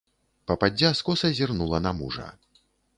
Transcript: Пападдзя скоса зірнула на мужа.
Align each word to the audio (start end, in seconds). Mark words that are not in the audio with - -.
Пападдзя 0.47 0.89
скоса 1.01 1.33
зірнула 1.41 1.85
на 1.87 1.95
мужа. 2.03 2.27